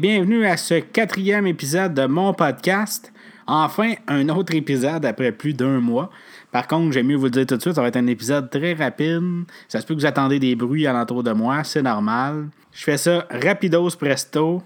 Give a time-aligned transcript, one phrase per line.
[0.00, 3.12] bienvenue à ce quatrième épisode de mon podcast.
[3.46, 6.10] Enfin, un autre épisode après plus d'un mois.
[6.50, 8.48] Par contre, j'aime mieux vous le dire tout de suite, ça va être un épisode
[8.48, 9.44] très rapide.
[9.68, 12.48] Ça se peut que vous attendez des bruits alentour de moi, c'est normal.
[12.72, 14.62] Je fais ça rapidos presto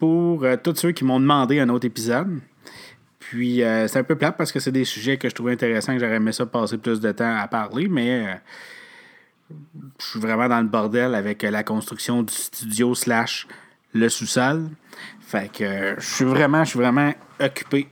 [0.00, 2.40] pour euh, tous ceux qui m'ont demandé un autre épisode.
[3.20, 5.94] Puis euh, c'est un peu plate parce que c'est des sujets que je trouvais intéressants,
[5.94, 9.54] que j'aurais aimé ça passer plus de temps à parler, mais euh,
[10.00, 13.46] je suis vraiment dans le bordel avec la construction du studio slash
[13.92, 14.68] le sous-sol.
[15.20, 17.88] Fait que je suis vraiment, je suis vraiment occupé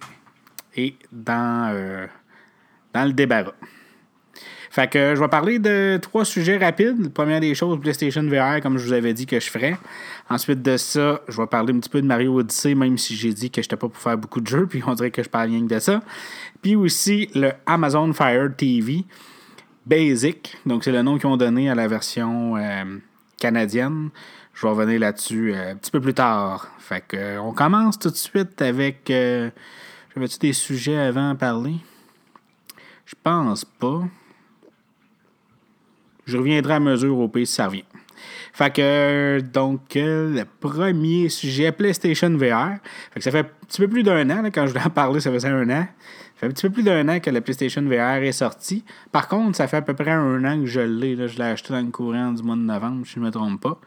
[0.77, 2.07] et dans, euh,
[2.93, 3.53] dans le débarras.
[4.77, 7.11] Fait que je vais parler de trois sujets rapides.
[7.15, 9.75] Première des choses, PlayStation VR, comme je vous avais dit que je ferais.
[10.29, 13.33] Ensuite de ça, je vais parler un petit peu de Mario Odyssey, même si j'ai
[13.33, 15.31] dit que je n'étais pas pour faire beaucoup de jeux, puis on dirait que je
[15.31, 16.03] parle rien que de ça.
[16.61, 19.05] Puis aussi le Amazon Fire TV
[19.87, 22.85] Basic, donc c'est le nom qu'ils ont donné à la version euh,
[23.39, 24.11] canadienne.
[24.57, 26.69] Je vais revenir là-dessus euh, un petit peu plus tard.
[26.79, 29.11] Fait que, euh, on commence tout de suite avec.
[29.11, 29.51] Euh,
[30.15, 31.75] J'avais-tu des sujets avant à parler?
[33.05, 34.01] Je pense pas.
[36.25, 37.85] Je reviendrai à mesure au pays si ça revient.
[38.55, 42.79] Fait que, donc, le premier sujet, PlayStation VR.
[43.13, 45.21] Fait que ça fait un petit peu plus d'un an, quand je voulais en parler,
[45.21, 45.87] ça faisait un an.
[46.37, 48.85] Ça fait un petit peu plus d'un an que la PlayStation VR est sortie.
[49.13, 51.29] Par contre, ça fait à peu près un an que je l'ai.
[51.29, 53.61] Je l'ai acheté dans le courant du mois de novembre, si je ne me trompe
[53.61, 53.79] pas.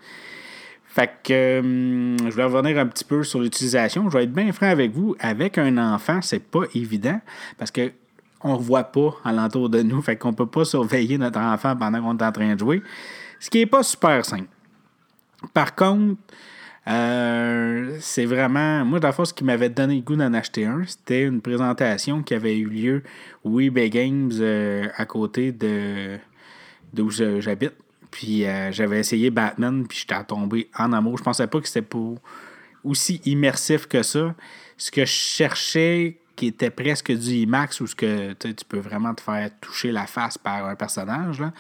[1.00, 4.10] Fait que hum, je vais revenir un petit peu sur l'utilisation.
[4.10, 5.16] Je vais être bien franc avec vous.
[5.22, 7.22] Avec un enfant, c'est pas évident
[7.58, 7.94] parce que
[8.42, 10.02] on ne voit pas alentour de nous.
[10.02, 12.84] Fait qu'on peut pas surveiller notre enfant pendant qu'on est en train de jouer.
[13.40, 14.50] Ce qui n'est pas super simple.
[15.54, 16.18] Par contre,
[16.90, 18.84] euh, c'est vraiment.
[18.84, 22.24] Moi, la fois, ce qui m'avait donné le goût d'en acheter un, c'était une présentation
[22.24, 23.04] qui avait eu lieu
[23.46, 26.18] au eBay Games euh, à côté de
[26.92, 27.76] d'où j'habite.
[28.12, 31.18] Puis euh, j'avais essayé Batman, puis j'étais tombé en amour.
[31.18, 32.20] Je pensais pas que c'était pour
[32.84, 34.36] aussi immersif que ça.
[34.78, 39.14] Ce que je cherchais, qui était presque du IMAX, où ce que tu peux vraiment
[39.14, 41.52] te faire toucher la face par un personnage, là,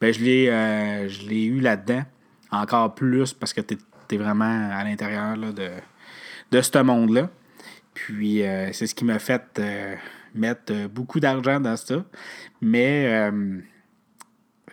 [0.00, 2.04] ben, je l'ai euh, eu là-dedans.
[2.52, 3.76] Encore plus parce que tu
[4.12, 5.70] es, vraiment à l'intérieur de,
[6.52, 7.28] de ce monde-là.
[7.92, 9.60] Puis euh, c'est ce qui m'a fait
[10.34, 12.04] mettre beaucoup d'argent dans ça.
[12.60, 13.30] Mais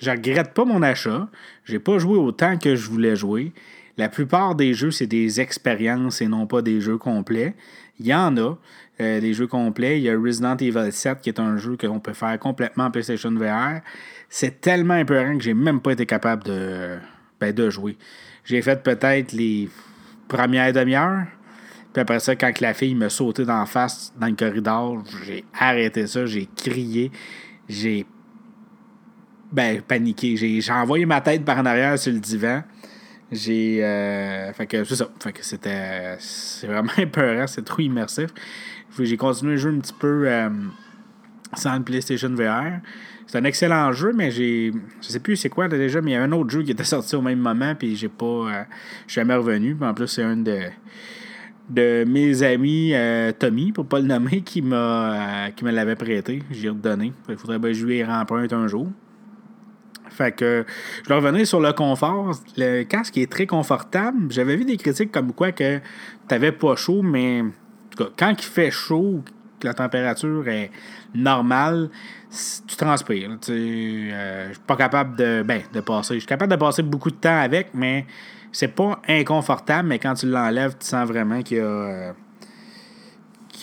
[0.04, 1.28] je regrette pas mon achat.
[1.66, 3.54] J'ai pas joué autant que je voulais jouer.
[3.98, 7.56] La plupart des jeux, c'est des expériences et non pas des jeux complets.
[8.00, 8.58] Il y en a,
[9.02, 10.00] euh, des jeux complets.
[10.00, 12.92] Il y a Resident Evil 7 qui est un jeu qu'on peut faire complètement en
[12.92, 13.82] PlayStation VR.
[14.30, 16.98] C'est tellement épeurant que j'ai même pas été capable de,
[17.40, 17.98] ben, de jouer.
[18.44, 19.70] J'ai fait peut-être les
[20.28, 21.26] premières demi-heures.
[21.94, 26.08] Puis après ça, quand la fille me sautait d'en face dans le corridor, j'ai arrêté
[26.08, 27.12] ça, j'ai crié,
[27.70, 28.08] j'ai
[29.54, 30.36] ben, paniqué.
[30.36, 32.64] J'ai envoyé ma tête par en arrière sur le divan.
[33.32, 33.84] J'ai.
[33.84, 35.08] Euh, fait que c'est ça.
[35.22, 36.16] Fait que c'était.
[36.20, 37.46] C'est vraiment épeurant.
[37.48, 38.32] C'est trop immersif.
[39.00, 40.50] J'ai continué à jouer un petit peu euh,
[41.56, 42.82] sans le PlayStation VR.
[43.28, 44.72] C'est un excellent jeu, mais j'ai.
[45.02, 46.84] Je sais plus c'est quoi déjà, mais il y a un autre jeu qui était
[46.84, 48.26] sorti au même moment, puis j'ai pas.
[48.26, 48.64] Euh,
[49.06, 49.78] je suis jamais revenu.
[49.82, 50.60] en plus, c'est un de
[51.70, 52.94] de mes amis
[53.40, 56.44] Tommy, pour pas le nommer, qui m'a qui me l'avait prêté.
[56.52, 57.14] J'ai redonné.
[57.30, 58.90] Il faudrait que je un jour.
[60.14, 60.66] Fait que
[61.04, 62.32] je vais revenir sur le confort.
[62.58, 64.32] Le casque est très confortable.
[64.32, 65.84] J'avais vu des critiques comme quoi que tu
[66.30, 67.44] n'avais pas chaud, mais
[68.18, 69.24] quand il fait chaud,
[69.60, 70.72] que la température est
[71.16, 71.90] normale,
[72.68, 73.38] tu transpires.
[73.50, 76.16] Euh, je suis pas capable de, ben, de passer.
[76.16, 78.06] Je suis capable de passer beaucoup de temps avec, mais
[78.52, 81.64] c'est pas inconfortable, mais quand tu l'enlèves, tu sens vraiment qu'il y a.
[81.64, 82.14] Euh,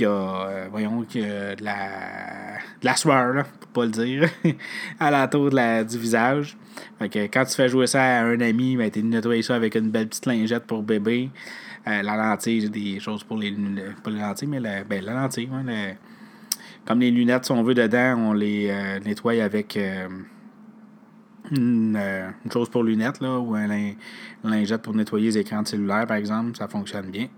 [0.00, 1.88] qu'il y a, euh, voyons, a de la,
[2.80, 3.44] de la sueur, là,
[3.74, 4.28] pas le dire,
[5.00, 6.56] à l'entour de la, du visage.
[6.98, 9.74] Fait que quand tu fais jouer ça à un ami, ben, tu nettoyer ça avec
[9.74, 11.30] une belle petite lingette pour bébé.
[11.86, 13.54] Euh, la lentille, j'ai des choses pour les
[14.02, 15.48] pas les lentilles, mais la, ben, la lentille.
[16.86, 20.08] comme les lunettes, si on veut, dedans, on les euh, nettoie avec euh,
[21.50, 21.98] une,
[22.50, 23.66] chose pour lunettes, là, ou un
[24.44, 26.56] lingette pour nettoyer les écrans de cellulaire, par exemple.
[26.56, 27.28] Ça fonctionne bien.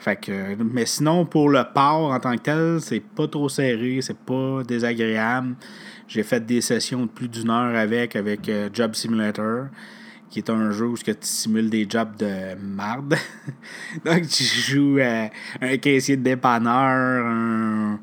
[0.00, 3.98] Fait que, mais sinon, pour le port en tant que tel, c'est pas trop serré,
[4.00, 5.56] c'est pas désagréable.
[6.08, 9.66] J'ai fait des sessions de plus d'une heure avec, avec euh, Job Simulator,
[10.30, 13.14] qui est un jeu où tu simules des jobs de marde.
[14.06, 15.28] Donc, tu joues euh,
[15.60, 18.00] un caissier de dépanneur, un,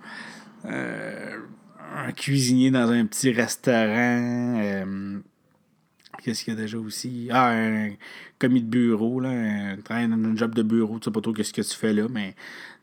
[0.65, 1.37] euh,
[1.95, 4.83] un, cuisinier dans un petit restaurant.
[6.23, 7.29] Qu'est-ce qu'il y a déjà aussi?
[7.31, 7.89] Ah, un
[8.39, 11.61] commis de bureau, là, un, un job de bureau, tu sais pas trop qu'est-ce que
[11.61, 12.35] tu fais là, mais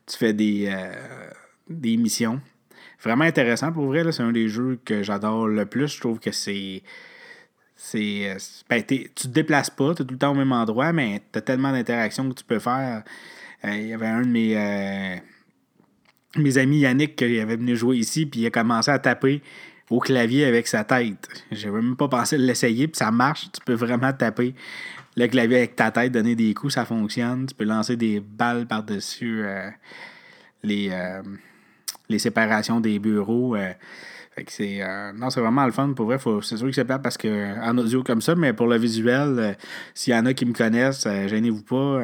[0.06, 0.92] tu fais des, euh,
[1.68, 2.40] des missions.
[3.02, 5.88] Vraiment intéressant pour vrai, c'est un des jeux que j'adore le plus.
[5.88, 6.82] Je trouve que c'est
[7.76, 8.36] c'est.
[8.70, 11.38] Ben, tu te déplaces pas, tu es tout le temps au même endroit, mais tu
[11.38, 13.02] as tellement d'interactions que tu peux faire.
[13.62, 15.20] Il y avait un de mes,
[16.36, 19.42] mes amis Yannick qui avait venu jouer ici, puis il a commencé à taper
[19.90, 21.28] au clavier avec sa tête.
[21.50, 23.50] J'ai même pas pensé l'essayer, puis ça marche.
[23.52, 24.54] Tu peux vraiment taper
[25.16, 27.46] le clavier avec ta tête, donner des coups, ça fonctionne.
[27.46, 29.70] Tu peux lancer des balles par-dessus euh,
[30.62, 31.22] les, euh,
[32.08, 33.54] les séparations des bureaux.
[33.54, 33.72] Euh.
[34.48, 34.80] c'est
[35.14, 35.92] non, c'est vraiment le fun.
[35.92, 38.66] Pour vrai, c'est sûr que c'est pas parce que en audio comme ça, mais pour
[38.66, 39.56] le visuel,
[39.94, 42.00] s'il y en a qui me connaissent, gênez-vous pas.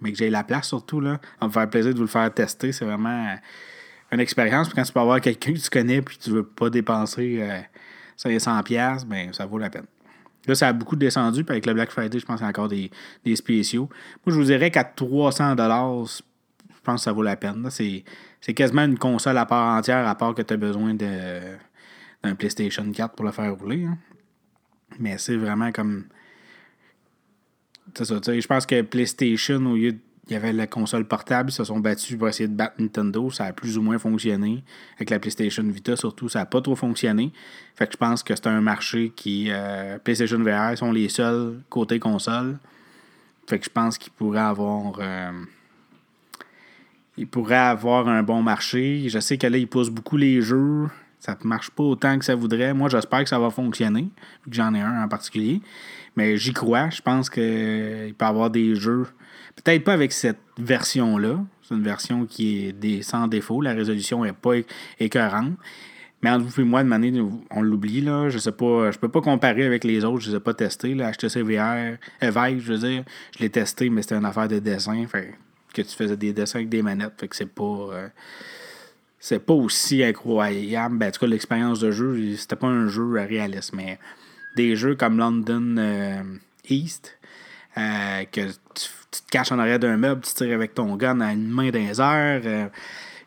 [0.00, 1.20] mais que j'ai la place surtout, là.
[1.40, 2.72] On me faire plaisir de vous le faire tester.
[2.72, 3.36] C'est vraiment
[4.10, 4.68] une expérience.
[4.74, 7.48] Quand tu peux avoir quelqu'un que tu connais puis tu veux pas dépenser
[8.18, 9.86] 500$, ben ça vaut la peine.
[10.46, 11.44] Là, ça a beaucoup descendu.
[11.44, 12.90] Puis avec le Black Friday, je pense qu'il y a encore des,
[13.36, 13.88] spéciaux.
[14.26, 17.68] Moi, je vous dirais qu'à 300 je pense que ça vaut la peine.
[17.70, 18.04] C'est,
[18.54, 23.14] quasiment une console à part entière, à part que tu as besoin d'un PlayStation 4
[23.14, 23.84] pour le faire rouler.
[23.84, 23.98] Hein.
[24.98, 26.06] Mais c'est vraiment comme.
[27.94, 31.50] C'est ça, je pense que PlayStation, au lieu de il y avait la console portable,
[31.50, 33.28] ils se sont battus pour essayer de battre Nintendo.
[33.30, 34.62] Ça a plus ou moins fonctionné.
[34.96, 37.32] Avec la PlayStation Vita, surtout, ça n'a pas trop fonctionné.
[37.74, 39.48] Fait que je pense que c'est un marché qui.
[39.50, 42.58] Euh, PlayStation VR sont les seuls côté console.
[43.48, 44.94] Fait que je pense qu'ils pourraient avoir.
[45.00, 45.32] Euh,
[47.16, 49.08] ils pourraient avoir un bon marché.
[49.08, 50.86] Je sais que là, ils poussent beaucoup les jeux.
[51.18, 52.72] Ça ne marche pas autant que ça voudrait.
[52.74, 54.02] Moi, j'espère que ça va fonctionner,
[54.44, 55.60] vu que j'en ai un en particulier.
[56.14, 56.90] Mais j'y crois.
[56.90, 57.42] Je pense qu'il
[58.16, 59.06] peut y avoir des jeux
[59.56, 61.44] Peut-être pas avec cette version-là.
[61.62, 63.60] C'est une version qui est sans défaut.
[63.60, 64.54] La résolution n'est pas
[64.98, 65.52] écœurante.
[66.22, 68.28] Mais entre vous et moi, de manière, on l'oublie, là.
[68.28, 68.92] Je sais pas.
[68.92, 70.20] Je peux pas comparer avec les autres.
[70.20, 70.94] Je les ai pas testés.
[70.94, 71.10] Là.
[71.12, 73.04] HTC VR, euh, je veux dire.
[73.36, 75.04] Je l'ai testé, mais c'était une affaire de dessin.
[75.08, 75.34] Fait
[75.74, 77.14] que tu faisais des dessins avec des manettes.
[77.18, 77.88] Fait que c'est pas.
[77.92, 78.08] Euh,
[79.18, 80.98] c'est pas aussi incroyable.
[80.98, 83.72] Ben, en tout cas, l'expérience de jeu, c'était pas un jeu réaliste.
[83.72, 83.98] Mais
[84.56, 86.22] des jeux comme London euh,
[86.68, 87.18] East,
[87.74, 91.32] que tu tu te caches en arrière d'un meuble, tu tires avec ton gun à
[91.32, 92.42] une main d'un heures.
[92.44, 92.68] Euh,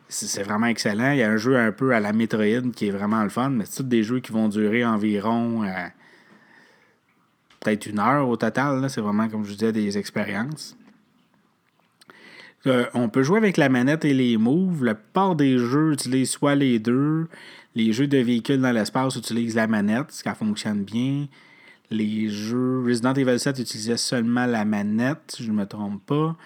[0.08, 1.12] c'est vraiment excellent.
[1.12, 3.50] Il y a un jeu un peu à la Metroid qui est vraiment le fun,
[3.50, 5.86] mais c'est des jeux qui vont durer environ euh,
[7.60, 8.88] peut-être une heure au total.
[8.90, 10.76] C'est vraiment, comme je disais, des expériences.
[12.66, 14.84] Euh, on peut jouer avec la manette et les moves.
[14.84, 17.28] La plupart des jeux utilisent soit les deux.
[17.74, 21.26] Les jeux de véhicules dans l'espace utilisent la manette, ce qui fonctionne bien.
[21.90, 26.36] Les jeux Resident Evil 7 utilisaient seulement la manette, si je ne me trompe pas.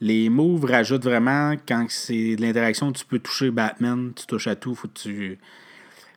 [0.00, 4.56] Les moves rajoutent vraiment, quand c'est de l'interaction, tu peux toucher Batman, tu touches à
[4.56, 5.38] tout, faut que tu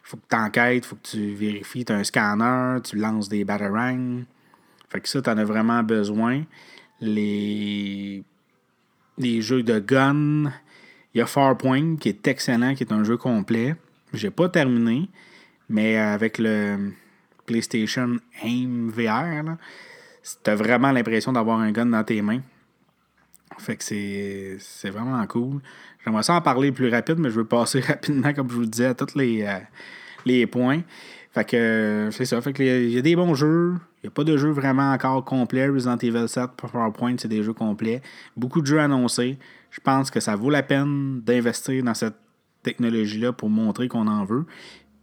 [0.03, 3.43] faut que tu enquêtes, faut que tu vérifies, tu as un scanner, tu lances des
[3.43, 4.23] batarangs.
[4.89, 6.43] Fait que ça, tu en as vraiment besoin.
[7.01, 8.23] Les,
[9.17, 10.51] les jeux de gun,
[11.13, 13.75] il y a Farpoint qui est excellent, qui est un jeu complet.
[14.13, 15.09] J'ai pas terminé,
[15.69, 16.91] mais avec le
[17.45, 19.57] PlayStation Aim VR,
[20.43, 22.41] t'as vraiment l'impression d'avoir un gun dans tes mains.
[23.59, 25.61] Fait que c'est vraiment cool.
[26.03, 28.87] J'aimerais ça en parler plus rapide, mais je veux passer rapidement, comme je vous disais,
[28.87, 30.81] à tous les, euh, points.
[31.31, 32.41] Fait que c'est ça.
[32.41, 33.75] Fait que il y a des bons jeux.
[34.03, 35.67] Il n'y a pas de jeux vraiment encore complets.
[35.67, 38.01] Resident Evil 7, PowerPoint, c'est des jeux complets.
[38.35, 39.37] Beaucoup de jeux annoncés.
[39.71, 42.15] Je pense que ça vaut la peine d'investir dans cette
[42.63, 44.45] technologie-là pour montrer qu'on en veut.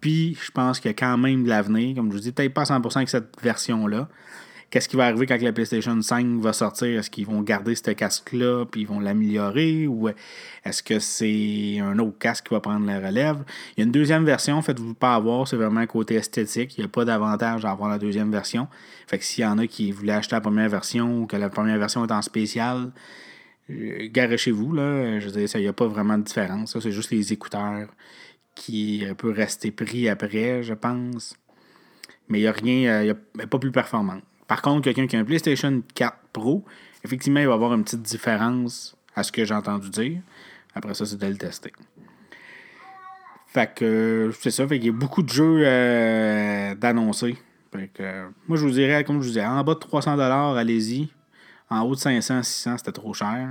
[0.00, 1.96] Puis, je pense qu'il y a quand même de l'avenir.
[1.96, 4.08] Comme je vous dis, peut-être pas 100% avec cette version-là.
[4.70, 7.00] Qu'est-ce qui va arriver quand la PlayStation 5 va sortir?
[7.00, 9.88] Est-ce qu'ils vont garder ce casque-là puis ils vont l'améliorer?
[9.88, 10.08] Ou
[10.64, 13.38] est-ce que c'est un autre casque qui va prendre la relève?
[13.76, 16.78] Il y a une deuxième version, faites-vous pas avoir, c'est vraiment côté esthétique.
[16.78, 18.68] Il n'y a pas d'avantage à avoir la deuxième version.
[19.08, 21.48] Fait que s'il y en a qui voulaient acheter la première version ou que la
[21.48, 22.92] première version est en spécial,
[23.70, 24.72] euh, garez chez vous.
[24.72, 25.18] Là.
[25.18, 26.78] Je veux dire, il n'y a pas vraiment de différence.
[26.78, 27.88] c'est juste les écouteurs
[28.54, 31.36] qui peut rester pris après, je pense.
[32.28, 34.20] Mais il n'y a rien, il a pas plus performant.
[34.46, 36.64] Par contre, quelqu'un qui a un PlayStation 4 Pro,
[37.04, 40.20] effectivement, il va avoir une petite différence à ce que j'ai entendu dire.
[40.74, 41.72] Après ça, c'est de le tester.
[43.46, 47.36] Fait que c'est ça, fait qu'il y a beaucoup de jeux euh, d'annoncer.
[47.72, 51.08] Fait que moi je vous dirais, comme je vous disais, en bas de 300$, allez-y.
[51.68, 53.48] En haut de 500, 600, c'était trop cher.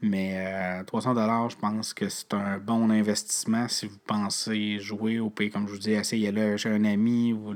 [0.00, 5.18] Mais 300 euh, dollars, je pense que c'est un bon investissement si vous pensez jouer
[5.18, 5.50] au pays.
[5.50, 7.52] Comme je vous dis, essayez-le chez un ami ou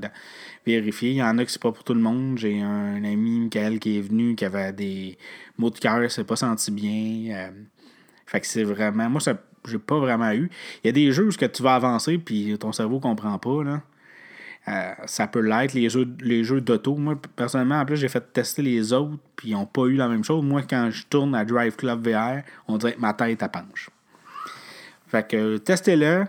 [0.66, 1.10] vérifier.
[1.10, 2.38] Il y en a qui c'est pas pour tout le monde.
[2.38, 5.18] J'ai un ami, Michael, qui est venu, qui avait des
[5.56, 7.36] mots de cœur, s'est pas senti bien.
[7.36, 7.50] Euh,
[8.26, 9.08] fait que c'est vraiment.
[9.08, 9.34] Moi, ça
[9.68, 10.50] j'ai pas vraiment eu.
[10.82, 13.62] Il y a des jeux où tu vas avancer puis ton cerveau comprend pas.
[13.62, 13.82] Là.
[14.68, 16.94] Euh, ça peut l'être, les jeux, les jeux d'auto.
[16.94, 20.08] Moi, personnellement, en plus, j'ai fait tester les autres, puis ils n'ont pas eu la
[20.08, 20.44] même chose.
[20.44, 23.90] Moi, quand je tourne à Drive Club VR, on dirait que ma tête à penche.
[25.08, 26.26] Fait que testez-le.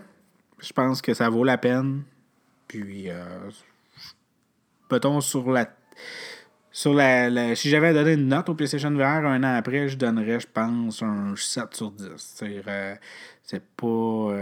[0.58, 2.02] Je pense que ça vaut la peine.
[2.66, 3.50] Puis, euh,
[4.90, 5.68] mettons, sur la.
[6.72, 10.40] Sur la, si j'avais donné une note au PlayStation VR un an après, je donnerais,
[10.40, 12.08] je pense, un 7 sur 10.
[12.16, 12.64] C'est,
[13.44, 14.32] c'est pas.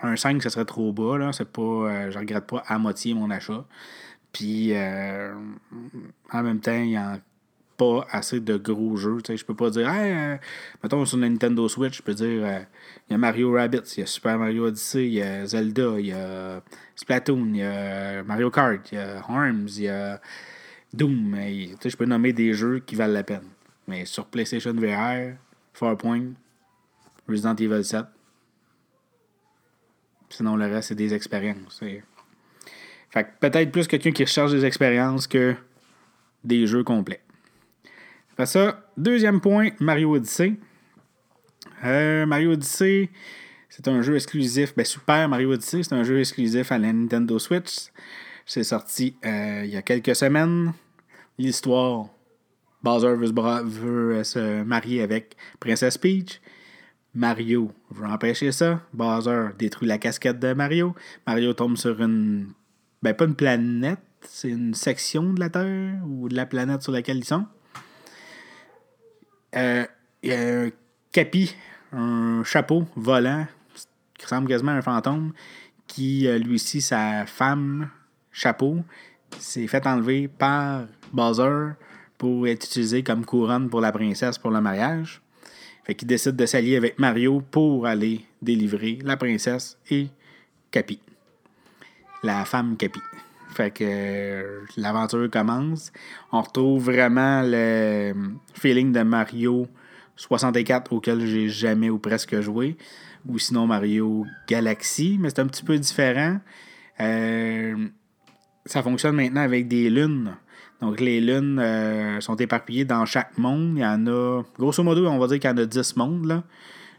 [0.00, 1.18] Un 5, ce serait trop bas.
[1.18, 1.32] Là.
[1.32, 3.64] C'est pas, euh, je regrette pas à moitié mon achat.
[4.32, 5.34] Puis, euh,
[6.32, 7.18] en même temps, il y a
[7.76, 9.18] pas assez de gros jeux.
[9.28, 10.36] Je peux pas dire, euh,
[10.82, 12.66] mettons sur Nintendo Switch, je peux dire,
[13.08, 15.98] il y a Mario Rabbit, il y a Super Mario Odyssey, il y a Zelda,
[15.98, 16.60] il y a
[16.96, 20.20] Splatoon, il y a Mario Kart, il y a Arms, il y a
[20.92, 21.36] Doom.
[21.36, 23.46] Je peux nommer des jeux qui valent la peine.
[23.86, 25.36] Mais sur PlayStation VR,
[25.72, 26.32] Farpoint,
[27.28, 28.04] Resident Evil 7,
[30.30, 31.82] Sinon, le reste, c'est des expériences.
[33.10, 35.54] Fait que peut-être plus quelqu'un qui recherche des expériences que
[36.44, 37.22] des jeux complets.
[38.36, 40.54] Fait ça, deuxième point, Mario Odyssey.
[41.84, 43.10] Euh, Mario Odyssey,
[43.68, 44.74] c'est un jeu exclusif.
[44.76, 47.88] Ben, Super Mario Odyssey, c'est un jeu exclusif à la Nintendo Switch.
[48.46, 50.72] C'est sorti euh, il y a quelques semaines.
[51.38, 52.06] L'histoire,
[52.82, 56.40] Bowser veut, se marier avec Princess Peach.
[57.18, 58.80] Mario veut empêcher ça.
[58.92, 60.94] Bowser détruit la casquette de Mario.
[61.26, 62.52] Mario tombe sur une.
[63.02, 66.92] Ben, pas une planète, c'est une section de la Terre ou de la planète sur
[66.92, 67.44] laquelle ils sont.
[69.56, 69.84] Euh,
[70.22, 70.70] il y a un
[71.10, 71.56] capi,
[71.92, 73.48] un chapeau volant,
[74.16, 75.32] qui ressemble quasiment à un fantôme,
[75.88, 77.90] qui, euh, lui aussi, sa femme,
[78.30, 78.84] chapeau,
[79.40, 81.70] s'est fait enlever par Bowser
[82.16, 85.20] pour être utilisé comme couronne pour la princesse pour le mariage.
[85.88, 90.08] Fait qu'il décide de s'allier avec Mario pour aller délivrer la princesse et
[90.70, 91.00] Capi.
[92.22, 93.00] La femme Capi.
[93.54, 95.90] Fait que euh, l'aventure commence.
[96.30, 98.12] On retrouve vraiment le
[98.52, 99.66] feeling de Mario
[100.16, 102.76] 64 auquel j'ai jamais ou presque joué.
[103.26, 106.38] Ou sinon Mario Galaxy, mais c'est un petit peu différent.
[107.00, 107.88] Euh,
[108.68, 110.36] ça fonctionne maintenant avec des lunes.
[110.80, 113.72] Donc, les lunes euh, sont éparpillées dans chaque monde.
[113.76, 116.26] Il y en a, grosso modo, on va dire qu'il y en a 10 mondes.
[116.26, 116.44] Là.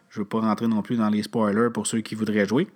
[0.10, 2.68] Je ne veux pas rentrer non plus dans les spoilers pour ceux qui voudraient jouer.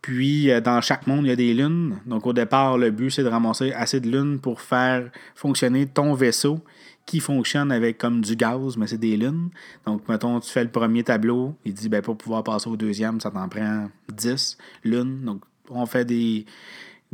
[0.00, 1.98] Puis, euh, dans chaque monde, il y a des lunes.
[2.06, 6.14] Donc, au départ, le but, c'est de ramasser assez de lunes pour faire fonctionner ton
[6.14, 6.60] vaisseau
[7.06, 9.50] qui fonctionne avec comme du gaz, mais c'est des lunes.
[9.86, 11.54] Donc, mettons, tu fais le premier tableau.
[11.64, 15.24] Il dit, ben, pour pouvoir passer au deuxième, ça t'en prend 10 lunes.
[15.24, 16.46] Donc, on fait des.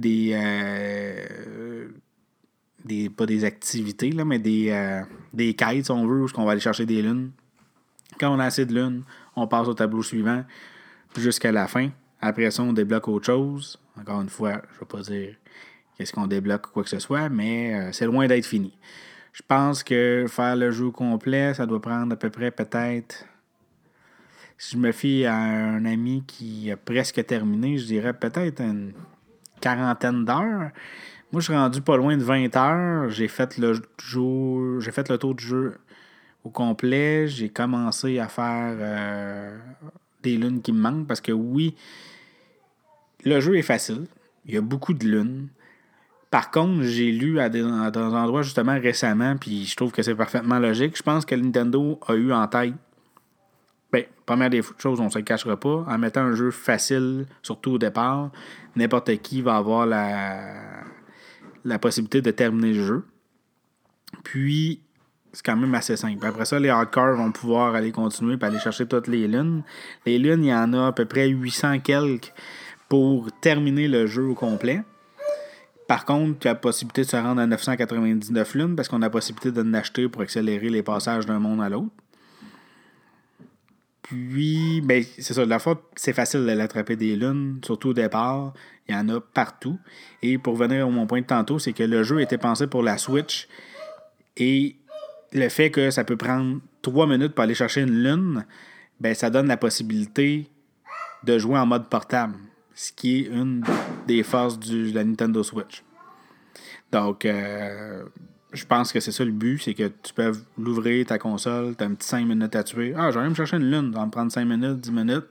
[0.01, 1.89] Des euh,
[2.85, 5.03] des, pas des activités, là, mais des, euh,
[5.33, 7.31] des quêtes, si on veut, où on va aller chercher des lunes.
[8.19, 9.03] Quand on a assez de lunes,
[9.37, 10.45] on passe au tableau suivant
[11.17, 11.91] jusqu'à la fin.
[12.21, 13.79] Après ça, on débloque autre chose.
[13.99, 15.35] Encore une fois, je ne vais pas dire
[15.97, 18.73] qu'est-ce qu'on débloque ou quoi que ce soit, mais euh, c'est loin d'être fini.
[19.33, 23.25] Je pense que faire le jeu complet, ça doit prendre à peu près peut-être.
[24.59, 28.93] Si je me fie à un ami qui a presque terminé, je dirais peut-être une
[29.61, 30.71] quarantaine d'heures.
[31.33, 33.11] Moi, je suis rendu pas loin de 20 heures.
[33.11, 35.79] J'ai fait le jour, j'ai fait le tour du jeu
[36.45, 37.29] au complet.
[37.29, 39.59] J'ai commencé à faire euh,
[40.23, 41.77] des lunes qui me manquent parce que oui,
[43.25, 44.07] le jeu est facile.
[44.47, 45.49] Il y a beaucoup de lunes.
[46.31, 50.59] Par contre, j'ai lu à des, endroits justement récemment, puis je trouve que c'est parfaitement
[50.61, 50.97] logique.
[50.97, 52.75] Je pense que Nintendo a eu en tête
[53.93, 55.85] Bien, première des choses, on ne se cachera pas.
[55.89, 58.31] En mettant un jeu facile, surtout au départ,
[58.77, 60.85] n'importe qui va avoir la,
[61.65, 63.05] la possibilité de terminer le jeu.
[64.23, 64.81] Puis,
[65.33, 66.25] c'est quand même assez simple.
[66.25, 69.63] Après ça, les hardcore vont pouvoir aller continuer et aller chercher toutes les lunes.
[70.07, 72.33] Les lunes, il y en a à peu près 800 quelques
[72.89, 74.83] pour terminer le jeu au complet.
[75.87, 79.07] Par contre, tu as la possibilité de se rendre à 999 lunes parce qu'on a
[79.07, 81.91] la possibilité de l'acheter pour accélérer les passages d'un monde à l'autre.
[84.11, 88.53] Puis, ben, c'est ça, la fois, c'est facile de l'attraper des lunes, surtout au départ.
[88.89, 89.79] Il y en a partout.
[90.21, 92.83] Et pour venir à mon point de tantôt, c'est que le jeu était pensé pour
[92.83, 93.47] la Switch.
[94.37, 94.75] Et
[95.33, 98.45] le fait que ça peut prendre trois minutes pour aller chercher une lune,
[98.99, 100.49] ben, ça donne la possibilité
[101.23, 102.35] de jouer en mode portable.
[102.75, 103.65] Ce qui est une
[104.09, 105.85] des forces de la Nintendo Switch.
[106.91, 108.03] Donc, euh,
[108.53, 111.85] je pense que c'est ça le but, c'est que tu peux l'ouvrir ta console, tu
[111.85, 112.95] as un petit 5 minutes à tuer.
[112.97, 115.27] Ah, j'aurais me chercher une lune, ça va me prendre 5 minutes, 10 minutes.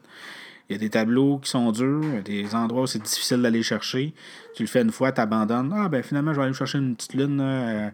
[0.69, 3.01] Il y a des tableaux qui sont durs, il y a des endroits où c'est
[3.01, 4.13] difficile d'aller chercher.
[4.55, 5.73] Tu le fais une fois, tu abandonnes.
[5.75, 7.89] Ah, ben finalement, je vais aller me chercher une petite lune, euh,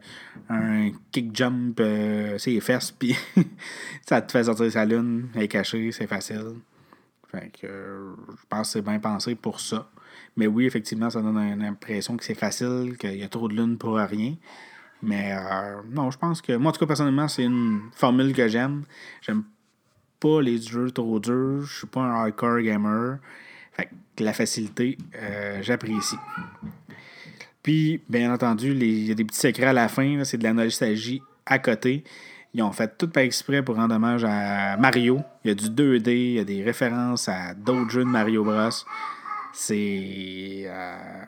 [0.49, 3.15] un kick jump, euh, c'est les fesses, puis
[4.05, 6.55] ça te fait sortir sa lune, elle est cachée, c'est facile.
[7.31, 9.89] Fait que je pense que c'est bien pensé pour ça.
[10.35, 13.55] Mais oui, effectivement, ça donne une impression que c'est facile, qu'il y a trop de
[13.55, 14.35] lunes pour rien.
[15.05, 18.47] Mais euh, non, je pense que moi, en tout cas, personnellement, c'est une formule que
[18.47, 18.83] j'aime.
[19.21, 19.43] J'aime
[20.19, 21.61] pas les jeux trop durs.
[21.63, 23.19] Je suis pas un hardcore gamer.
[23.73, 26.17] Fait que la facilité, euh, j'apprécie.
[27.61, 30.23] Puis, bien entendu, il y a des petits secrets à la fin.
[30.23, 32.03] C'est de la nostalgie à côté.
[32.55, 35.21] Ils ont fait tout par exprès pour rendre hommage à Mario.
[35.43, 38.43] Il y a du 2D, il y a des références à d'autres jeux de Mario
[38.43, 38.69] Bros.
[39.53, 40.63] C'est.
[40.65, 41.25] Euh,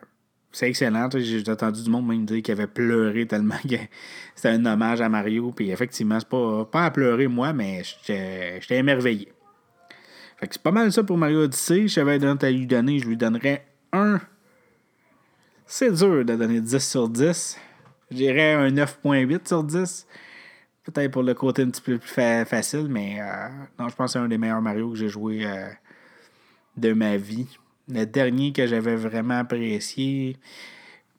[0.52, 1.10] c'est excellent.
[1.14, 3.76] J'ai entendu du monde même dire qu'il avait pleuré tellement que
[4.36, 5.52] c'était un hommage à Mario.
[5.52, 9.32] Puis effectivement, c'est pas, pas à pleurer moi, mais j'étais émerveillé.
[10.38, 11.88] Fait que c'est pas mal ça pour Mario Odyssey.
[11.88, 14.22] Si j'avais un à lui donner, je lui donnerais un.
[15.66, 17.58] C'est dur de donner 10 sur 10.
[18.12, 20.08] Je dirais un 9.8 sur 10.
[20.84, 24.20] Peut-être pour le côté un petit peu plus facile, mais euh, non, je pense que
[24.20, 25.68] c'est un des meilleurs Mario que j'ai joué euh,
[26.78, 27.48] de ma vie.
[27.90, 30.38] Le dernier que j'avais vraiment apprécié,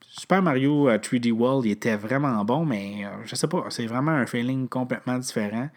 [0.00, 4.12] Super Mario 3D euh, World, il était vraiment bon, mais je sais pas, c'est vraiment
[4.12, 5.70] un feeling complètement différent.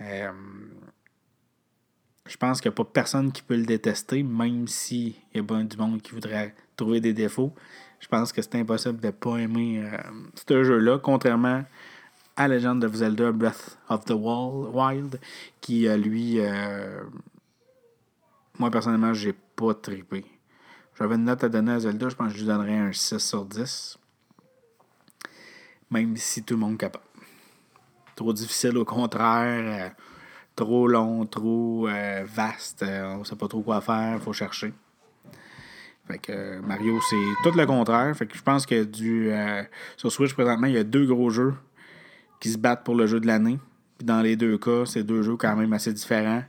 [0.00, 0.36] je
[2.38, 5.64] pense qu'il n'y a pas personne qui peut le détester, même s'il y a bien
[5.64, 7.54] du monde qui voudrait trouver des défauts.
[8.00, 9.82] Je pense que c'est impossible de ne pas aimer
[10.34, 11.64] ce jeu-là, contrairement
[12.36, 15.20] à Legend of Zelda Breath of the Wild,
[15.60, 17.02] qui, euh, lui, euh,
[18.58, 20.24] moi personnellement, j'ai pas trippé.
[20.98, 23.18] J'avais une note à donner à Zelda, je pense que je lui donnerais un 6
[23.18, 23.98] sur 10.
[25.90, 27.04] Même si tout le monde capable.
[28.14, 30.02] Trop difficile au contraire, euh,
[30.54, 31.88] trop long, trop
[32.24, 34.72] vaste, on sait pas trop quoi faire, faut chercher.
[36.06, 38.14] Fait que Mario, c'est tout le contraire.
[38.16, 39.30] Fait que je pense que du
[39.96, 41.54] sur Switch présentement, il y a deux gros jeux
[42.40, 43.58] qui se battent pour le jeu de l'année.
[44.02, 46.42] dans les deux cas, c'est deux jeux quand même assez différents.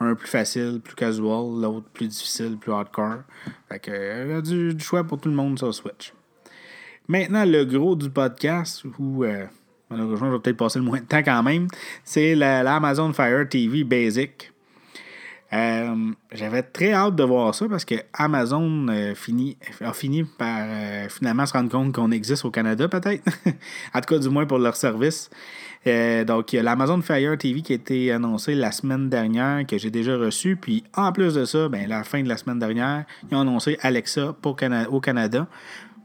[0.00, 3.22] Un plus facile, plus casual, l'autre plus difficile, plus hardcore.
[3.68, 6.12] Fait que, il y a du, choix pour tout le monde sur Switch.
[7.06, 9.46] Maintenant, le gros du podcast, où euh,
[9.90, 11.68] malheureusement, je vais peut-être passer le moins de temps quand même,
[12.02, 14.52] c'est l'Amazon Fire TV Basic.
[15.54, 21.08] Euh, j'avais très hâte de voir ça parce que Amazon euh, a fini par euh,
[21.08, 23.22] finalement se rendre compte qu'on existe au Canada, peut-être.
[23.94, 25.30] en tout cas, du moins pour leur service.
[25.84, 29.76] Donc, il y a l'Amazon Fire TV qui a été annoncé la semaine dernière, que
[29.76, 30.56] j'ai déjà reçu.
[30.56, 33.78] Puis, en plus de ça, ben, la fin de la semaine dernière, ils ont annoncé
[33.82, 34.56] Alexa pour
[34.90, 35.46] au Canada.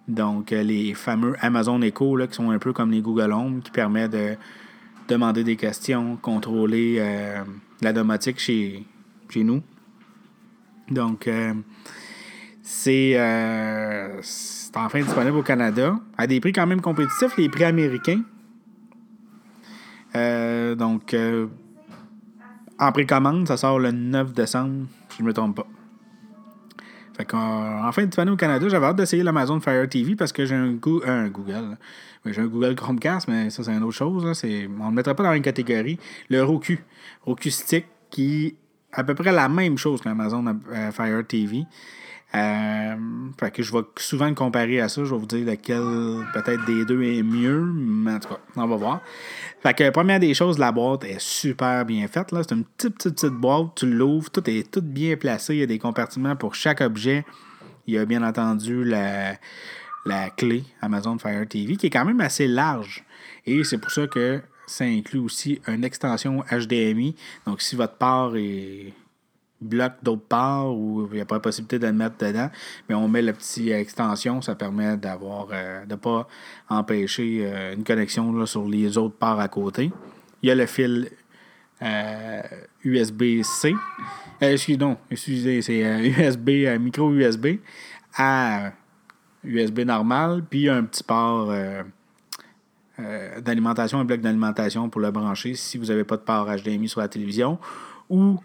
[0.08, 3.72] Donc, les fameux Amazon Echo, là, qui sont un peu comme les Google Home, qui
[3.72, 4.36] permettent de
[5.08, 7.02] demander des questions, contrôler
[7.82, 8.86] la domotique chez,
[9.36, 9.62] nous.
[10.90, 11.54] Donc, euh,
[12.88, 18.22] euh, c'est enfin disponible au Canada à des prix quand même compétitifs, les prix américains.
[20.16, 21.16] Euh, donc,
[22.80, 25.68] en précommande, ça sort le 9 décembre, si je me trompe pas.
[27.16, 30.72] Fait qu'enfin disponible au Canada, j'avais hâte d'essayer l'Amazon Fire TV parce que j'ai un,
[30.72, 31.78] Google.
[32.26, 34.24] J'ai un Google Chromecast, mais ça, c'est une autre chose.
[34.24, 36.00] on ne le mettra pas dans une catégorie.
[36.30, 36.80] Le Roku.
[37.26, 38.56] Roku Stick qui
[38.94, 41.66] à peu près la même chose qu'Amazon euh, Fire TV.
[42.36, 42.96] Euh,
[43.40, 45.04] fait que je vais souvent le comparer à ça.
[45.04, 47.62] Je vais vous dire lequel peut-être des deux est mieux.
[47.62, 49.02] Mais en tout cas, on va voir.
[49.62, 52.28] Fait que première des choses, la boîte est super bien faite.
[52.32, 53.76] C'est une petite, petite, petite boîte.
[53.76, 55.56] Tu l'ouvres, tout est tout bien placé.
[55.56, 57.26] Il y a des compartiments pour chaque objet.
[57.88, 59.34] Il y a bien entendu la,
[60.06, 63.04] la clé Amazon Fire TV qui est quand même assez large.
[63.46, 67.16] Et c'est pour ça que ça inclut aussi une extension HDMI.
[67.48, 68.94] Donc, si votre port est
[69.62, 72.50] bloque d'autre part ou il n'y a pas la possibilité de le mettre dedans,
[72.88, 76.28] mais on met la petite extension, ça permet d'avoir euh, de ne pas
[76.70, 79.92] empêcher euh, une connexion sur les autres parts à côté.
[80.42, 81.10] Il y a le fil
[82.84, 83.74] USB-C.
[84.42, 84.58] Euh,
[85.12, 87.58] excusez, c'est USB, micro USB
[88.16, 88.72] à
[89.44, 91.54] USB normal, puis un petit port
[93.42, 97.00] d'alimentation, un bloc d'alimentation pour le brancher si vous n'avez pas de port HDMI sur
[97.00, 97.60] la télévision.
[98.10, 98.40] Ou,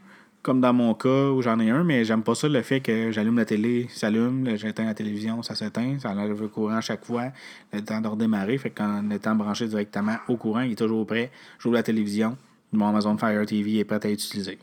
[0.45, 3.11] comme dans mon cas, où j'en ai un, mais j'aime pas ça le fait que
[3.11, 7.03] j'allume la télé, ça s'allume, j'éteins la télévision, ça s'éteint, ça enlève le courant chaque
[7.07, 7.33] fois,
[7.73, 8.59] le temps de redémarrer.
[8.59, 11.31] Fait qu'en étant branché directement au courant, il est toujours prêt.
[11.59, 12.37] J'ouvre la télévision,
[12.73, 14.59] mon Amazon Fire TV est prêt à utiliser.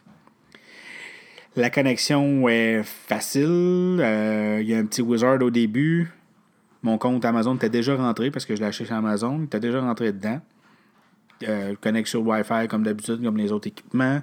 [1.55, 3.97] La connexion est facile.
[3.99, 6.11] Euh, il y a un petit wizard au début.
[6.83, 9.39] Mon compte Amazon était déjà rentré parce que je l'ai acheté chez Amazon.
[9.39, 10.41] Il était déjà rentré dedans.
[11.47, 14.21] Euh, connexion Wi-Fi comme d'habitude, comme les autres équipements.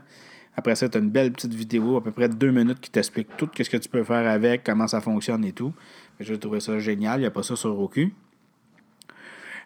[0.59, 3.29] Après ça, tu as une belle petite vidéo, à peu près deux minutes, qui t'explique
[3.37, 5.73] tout ce que tu peux faire avec, comment ça fonctionne et tout.
[6.18, 7.18] Je trouvé ça génial.
[7.18, 8.12] Il n'y a pas ça sur Roku.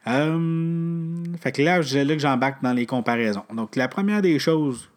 [0.06, 3.44] Euh, fait que là, c'est là que j'embarque dans les comparaisons.
[3.54, 4.90] Donc, la première des choses,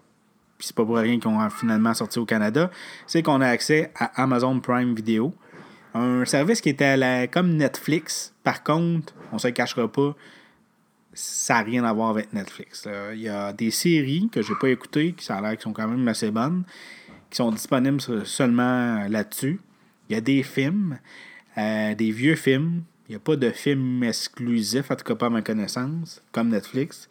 [0.57, 2.69] puis c'est pas pour rien qu'on a finalement sorti au Canada,
[3.07, 5.33] c'est qu'on a accès à Amazon Prime Video.
[5.93, 8.33] Un service qui était la, comme Netflix.
[8.43, 10.13] Par contre, on se cachera pas,
[11.15, 12.87] ça n'a rien à voir avec Netflix.
[13.13, 15.73] Il y a des séries que je n'ai pas écoutées, qui a l'air qui sont
[15.73, 16.63] quand même assez bonnes,
[17.29, 19.59] qui sont disponibles seulement là-dessus.
[20.09, 20.99] Il y a des films,
[21.57, 25.27] euh, des vieux films, Il n'y a pas de film exclusif, en tout cas pas
[25.27, 27.07] à ma connaissance, comme Netflix.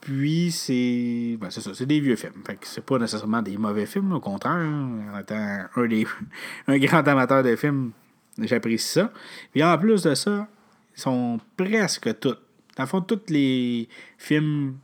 [0.00, 1.36] Puis c'est.
[1.38, 2.42] Ben, c'est ça, c'est des vieux films.
[2.46, 4.56] Fait que c'est pas nécessairement des mauvais films, au contraire.
[4.56, 6.06] En étant un, des,
[6.66, 7.92] un grand amateur de films,
[8.38, 9.12] j'apprécie ça.
[9.52, 10.48] Puis en plus de ça,
[10.96, 12.36] ils sont presque tous.
[12.80, 14.78] Dans fond, tous les films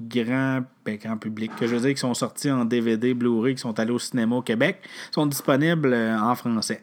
[0.00, 3.60] grand, ben, grand public, que je veux dire, qui sont sortis en DVD, Blu-ray, qui
[3.60, 4.80] sont allés au cinéma au Québec,
[5.10, 6.82] sont disponibles euh, en français.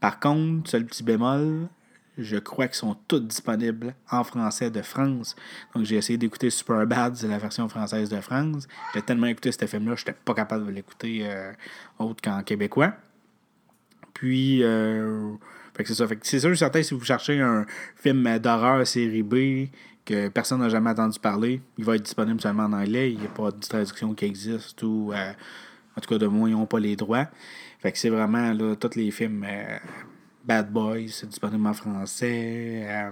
[0.00, 1.68] Par contre, seul petit bémol,
[2.16, 5.36] je crois qu'ils sont tous disponibles en français de France.
[5.74, 8.66] Donc j'ai essayé d'écouter Superbad, c'est la version française de France.
[8.94, 11.52] J'ai tellement écouté ce film-là, je n'étais pas capable de l'écouter euh,
[11.98, 12.94] autre qu'en québécois.
[14.14, 15.34] Puis, euh,
[15.76, 16.06] c'est ça.
[16.22, 19.68] c'est sûr certain, si vous cherchez un film d'horreur série B
[20.04, 23.12] que personne n'a jamais entendu parler, il va être disponible seulement en anglais.
[23.12, 25.32] Il n'y a pas de traduction qui existe ou, euh,
[25.96, 27.26] en tout cas, de moins, ils n'ont pas les droits.
[27.80, 29.78] Fait que c'est vraiment, là, tous les films euh,
[30.44, 32.86] Bad Boys, c'est disponible en français.
[32.86, 33.10] Euh,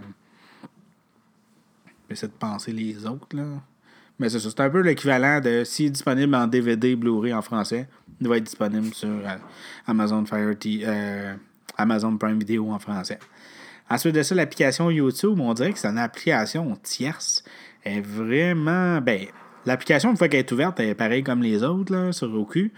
[2.10, 3.44] J'essaie de penser les autres, là.
[4.18, 7.40] Mais c'est ça, c'est un peu l'équivalent de s'il est disponible en DVD, Blu-ray en
[7.40, 7.88] français,
[8.20, 9.18] il va être disponible sur
[9.86, 10.84] Amazon Fire TV.
[11.82, 13.18] Amazon Prime Video en français.
[13.90, 17.44] Ensuite de ça, l'application YouTube, on dirait que c'est une application tierce.
[17.84, 19.00] Elle est vraiment.
[19.00, 19.26] Ben,
[19.66, 22.72] l'application, une fois qu'elle est ouverte, elle est pareille comme les autres là, sur Roku.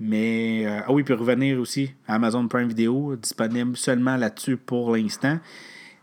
[0.00, 0.64] Mais.
[0.66, 5.38] Euh, ah oui, puis revenir aussi à Amazon Prime Video, disponible seulement là-dessus pour l'instant.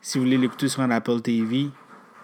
[0.01, 1.69] Si vous voulez l'écouter sur un Apple TV,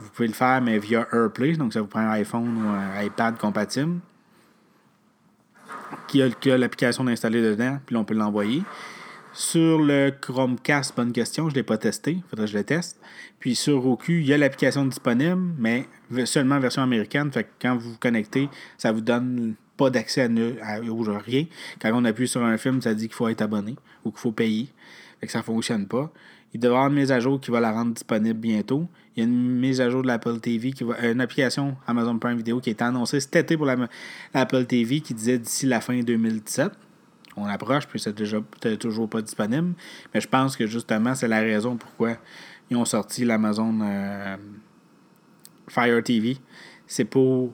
[0.02, 1.54] vous pouvez le faire, mais via AirPlay.
[1.54, 4.00] Donc, ça vous prend un iPhone ou un iPad compatible.
[6.08, 8.64] Qui a, l'application d'installer dedans, puis on peut l'envoyer.
[9.34, 12.66] Sur le Chromecast, bonne question, je ne l'ai pas testé, il faudrait que je le
[12.66, 13.00] teste.
[13.40, 15.88] Puis sur Roku, il y a l'application disponible, mais
[16.26, 17.32] seulement en version américaine.
[17.32, 20.24] Fait que quand vous vous connectez, ça vous donne pas d'accès
[20.62, 20.80] à,
[21.20, 21.46] rien.
[21.80, 24.34] Quand on appuie sur un film, ça dit qu'il faut être abonné ou qu'il faut
[24.34, 24.68] payer.
[25.22, 26.12] Fait que ça ne fonctionne pas.
[26.54, 28.90] Il devrait y avoir une mise à jour qui va la rendre disponible bientôt.
[29.16, 32.20] Il y a une mise à jour de l'Apple TV, qui va, une application Amazon
[32.20, 35.98] Prime Video qui est annoncée cet été pour l'Apple TV qui disait d'ici la fin
[35.98, 36.70] 2017
[37.38, 38.38] on approche, puis c'est déjà
[38.80, 39.74] toujours pas disponible.
[40.14, 42.18] Mais je pense que justement, c'est la raison pourquoi
[42.70, 44.38] ils ont sorti l'Amazon euh,
[45.68, 46.38] Fire TV.
[46.88, 47.52] C'est pour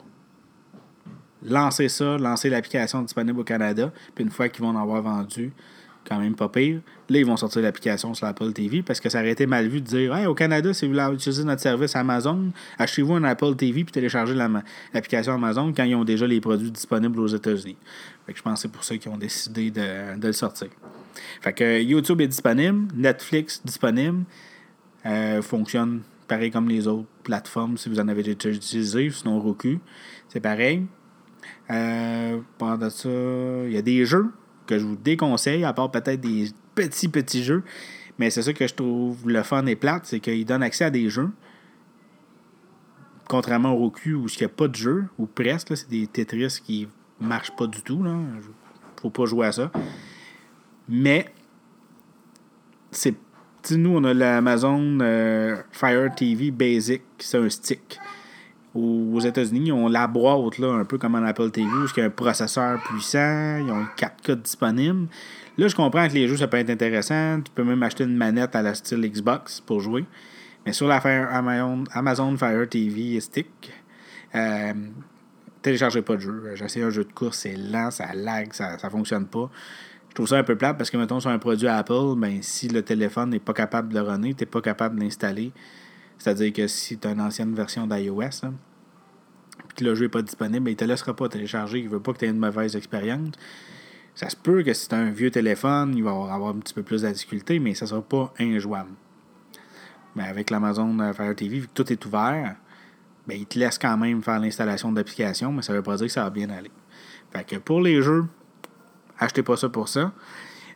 [1.43, 5.53] lancer ça, lancer l'application disponible au Canada, puis une fois qu'ils vont en avoir vendu,
[6.07, 6.79] quand même pas pire.
[7.09, 9.81] Là, ils vont sortir l'application sur l'Apple TV parce que ça aurait été mal vu
[9.81, 13.55] de dire hey, au Canada, si vous voulez utiliser notre service Amazon, achetez-vous un Apple
[13.55, 14.33] TV puis téléchargez
[14.93, 17.77] l'application Amazon quand ils ont déjà les produits disponibles aux États-Unis.
[18.27, 20.69] je pense que c'est pour ça qu'ils ont décidé de, le sortir.
[21.41, 24.23] Fait que YouTube est disponible, Netflix disponible,
[25.05, 29.79] euh, fonctionne pareil comme les autres plateformes si vous en avez déjà utilisé, sinon Roku,
[30.29, 30.85] c'est pareil.
[31.69, 34.31] Euh, pendant ça, il y a des jeux
[34.67, 37.63] que je vous déconseille, à part peut-être des petits, petits jeux.
[38.19, 40.89] Mais c'est ça que je trouve le fun et plate, c'est qu'il donne accès à
[40.89, 41.29] des jeux.
[43.27, 46.59] Contrairement au Roku où il n'y a pas de jeu, ou presque, c'est des Tetris
[46.63, 46.87] qui
[47.19, 48.03] marchent pas du tout.
[48.03, 48.15] Là.
[49.01, 49.71] Faut pas jouer à ça.
[50.87, 51.31] Mais
[52.91, 53.15] c'est.
[53.71, 57.99] Nous, on a l'Amazon euh, Fire TV Basic, c'est un stick
[58.77, 61.99] aux États-Unis, ils ont la boîte, là, un peu comme en Apple TV, où il
[61.99, 65.07] y a un processeur puissant, ils ont 4 codes disponibles.
[65.57, 67.41] Là, je comprends que les jeux, ça peut être intéressant.
[67.41, 70.05] Tu peux même acheter une manette à la style Xbox pour jouer.
[70.65, 73.71] Mais sur la Amazon, Fire TV Stick,
[74.35, 74.73] euh,
[75.61, 76.51] téléchargez pas de jeu.
[76.55, 79.49] J'ai essayé un jeu de course, c'est lent, ça lag, ça, ne fonctionne pas.
[80.09, 82.67] Je trouve ça un peu plate parce que, mettons, sur un produit Apple, ben, si
[82.67, 85.51] le téléphone n'est pas capable de le runner, tu n'es pas capable de l'installer.
[86.17, 88.49] C'est-à-dire que si tu as une ancienne version d'iOS, puis
[89.77, 91.79] que le jeu n'est pas disponible, il ne te laissera pas télécharger.
[91.79, 93.35] Il ne veut pas que tu aies une mauvaise expérience.
[94.15, 96.73] Ça se peut que si tu as un vieux téléphone, il va avoir un petit
[96.73, 98.89] peu plus de difficulté, mais ça ne sera pas injouable.
[100.15, 102.55] Mais avec l'Amazon Fire TV, vu que tout est ouvert,
[103.27, 106.07] ben, il te laisse quand même faire l'installation d'application, mais ça ne veut pas dire
[106.07, 106.71] que ça va bien aller.
[107.31, 108.25] Fait que pour les jeux,
[109.19, 110.11] achetez pas ça pour ça.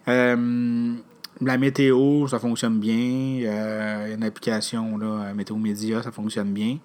[0.08, 0.96] Euh,
[1.40, 3.42] la météo, ça fonctionne bien.
[3.46, 6.78] Euh, une application, là, Météo Média, ça fonctionne bien.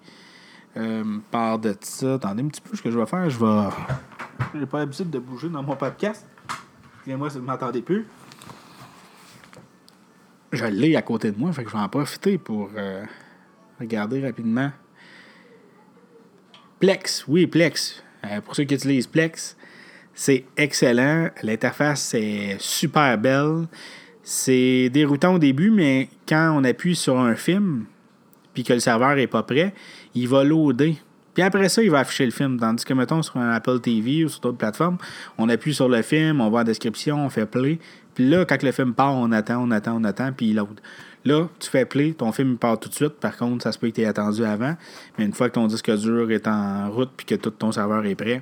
[0.75, 3.29] Euh, part de ça, attendez un petit peu ce que je vais faire.
[3.29, 3.69] Je vais.
[4.59, 6.25] J'ai pas l'habitude de bouger dans mon podcast.
[6.97, 8.05] Excusez-moi si vous m'entendez plus.
[10.51, 13.03] Je l'ai à côté de moi, fait que je vais en profiter pour euh,
[13.79, 14.71] regarder rapidement.
[16.79, 18.03] Plex, oui, Plex.
[18.25, 19.57] Euh, pour ceux qui utilisent Plex,
[20.13, 21.29] c'est excellent.
[21.43, 23.67] L'interface est super belle.
[24.23, 27.85] C'est déroutant au début, mais quand on appuie sur un film,
[28.53, 29.73] puis que le serveur n'est pas prêt,
[30.17, 30.97] il va loader.
[31.33, 32.59] Puis après ça, il va afficher le film.
[32.59, 34.97] Tandis que, mettons, sur un Apple TV ou sur d'autres plateformes,
[35.37, 37.79] on appuie sur le film, on voit la description, on fait play.
[38.15, 40.81] Puis là, quand le film part, on attend, on attend, on attend, puis il load.
[41.25, 43.19] Là, tu fais play, ton film part tout de suite.
[43.19, 44.75] Par contre, ça se peut que tu aies attendu avant.
[45.17, 48.05] Mais une fois que ton disque dur est en route puis que tout ton serveur
[48.05, 48.41] est prêt,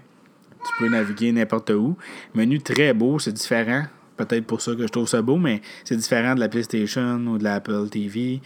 [0.66, 1.98] tu peux naviguer n'importe où.
[2.34, 3.84] Menu très beau, c'est différent.
[4.18, 7.38] Peut-être pour ça que je trouve ça beau, mais c'est différent de la PlayStation ou
[7.38, 8.40] de l'Apple TV.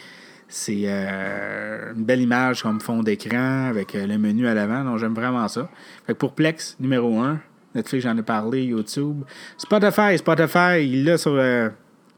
[0.51, 4.83] C'est euh, une belle image comme fond d'écran avec euh, le menu à l'avant.
[4.83, 5.69] Donc, j'aime vraiment ça.
[6.07, 7.39] Fait pour Plex, numéro 1,
[7.75, 9.21] Netflix, j'en ai parlé, YouTube.
[9.59, 11.69] Spotify, Spotify, il l'a sur euh,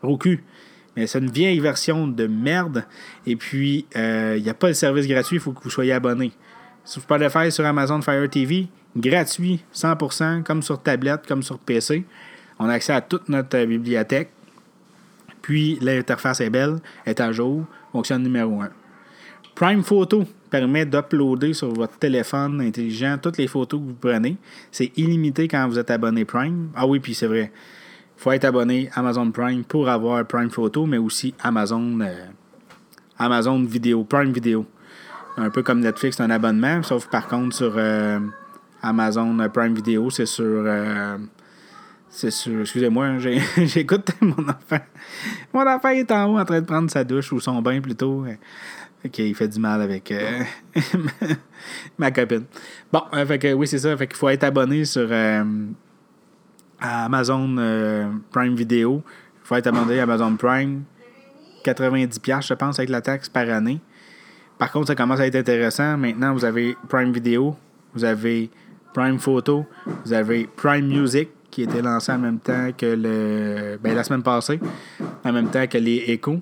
[0.01, 0.41] Roku.
[0.95, 2.85] Mais c'est une vieille version de merde.
[3.27, 6.31] Et puis, il n'y a pas de service gratuit, il faut que vous soyez abonné.
[6.85, 12.05] Sur Spotify, sur Amazon Fire TV, gratuit, 100%, comme sur tablette, comme sur PC.
[12.59, 14.29] On a accès à toute notre bibliothèque.
[15.41, 18.69] Puis, l'interface est belle, est à jour fonctionne numéro 1.
[19.55, 24.37] Prime Photo permet d'uploader sur votre téléphone intelligent toutes les photos que vous prenez.
[24.71, 26.69] C'est illimité quand vous êtes abonné Prime.
[26.75, 27.51] Ah oui, puis c'est vrai.
[28.17, 32.25] Il faut être abonné Amazon Prime pour avoir Prime Photo, mais aussi Amazon, euh,
[33.17, 34.65] Amazon Vidéo, Prime Vidéo.
[35.37, 38.19] Un peu comme Netflix, c'est un abonnement, sauf par contre sur euh,
[38.81, 41.17] Amazon Prime Vidéo, c'est sur euh,
[42.11, 42.61] c'est sûr.
[42.61, 43.17] Excusez-moi,
[43.57, 44.83] j'écoute mon enfant.
[45.53, 48.25] Mon enfant est en haut en train de prendre sa douche ou son bain plutôt.
[49.03, 50.43] Ok, il fait du mal avec euh,
[51.97, 52.43] ma copine.
[52.91, 53.95] Bon, euh, fait que, oui, c'est ça.
[53.97, 55.43] Fait qu'il faut être abonné sur euh,
[56.79, 57.55] Amazon
[58.29, 59.01] Prime Video.
[59.43, 60.83] Il faut être abonné à Amazon Prime.
[61.63, 63.79] 90$, je pense, avec la taxe par année.
[64.59, 65.97] Par contre, ça commence à être intéressant.
[65.97, 67.55] Maintenant, vous avez Prime Video,
[67.93, 68.51] vous avez
[68.93, 69.65] Prime Photo,
[70.05, 73.77] vous avez Prime Music, qui était lancé en même temps que le.
[73.83, 74.59] Ben, la semaine passée,
[75.23, 76.39] en même temps que les Echo.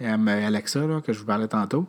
[0.00, 1.86] Alexa, là, que je vous parlais tantôt.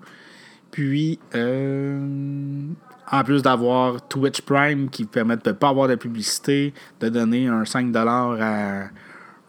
[0.72, 2.68] Puis, euh,
[3.12, 7.48] en plus d'avoir Twitch Prime qui permet de ne pas avoir de publicité, de donner
[7.48, 7.96] un 5$
[8.42, 8.90] à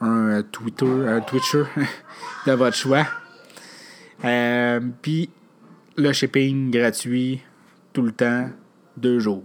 [0.01, 1.65] un Twitter, un Twitcher
[2.47, 3.07] de votre choix.
[4.25, 5.31] Euh, puis,
[5.97, 7.43] le shipping gratuit
[7.93, 8.51] tout le temps,
[8.97, 9.45] deux jours.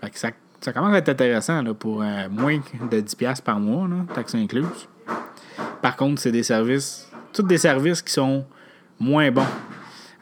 [0.00, 0.30] Fait que ça
[0.64, 2.56] ça commence à être intéressant là, pour euh, moins
[2.90, 4.88] de 10$ par mois, taxes incluses.
[5.82, 8.46] Par contre, c'est des services, tous des services qui sont
[8.98, 9.44] moins bons.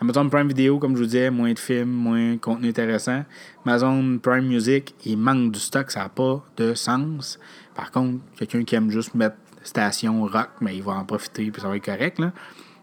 [0.01, 3.25] Amazon Prime Video, comme je vous disais, moins de films, moins de contenu intéressant.
[3.65, 7.39] Amazon Prime Music, il manque du stock, ça n'a pas de sens.
[7.77, 11.63] Par contre, quelqu'un qui aime juste mettre station rock, mais il va en profiter puis
[11.63, 12.19] ça va être correct.
[12.19, 12.33] Là.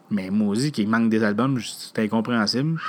[0.10, 2.80] Mais dit qu'il manque des albums, c'est incompréhensible.